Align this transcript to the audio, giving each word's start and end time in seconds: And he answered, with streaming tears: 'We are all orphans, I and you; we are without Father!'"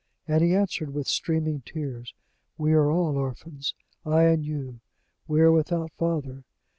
And 0.27 0.43
he 0.43 0.55
answered, 0.55 0.95
with 0.95 1.05
streaming 1.07 1.61
tears: 1.63 2.15
'We 2.57 2.73
are 2.73 2.89
all 2.89 3.17
orphans, 3.19 3.75
I 4.03 4.23
and 4.23 4.43
you; 4.43 4.79
we 5.27 5.41
are 5.41 5.51
without 5.51 5.91
Father!'" 5.91 6.43